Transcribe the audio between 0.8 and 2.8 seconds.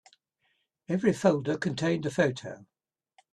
Every folder contained a photo.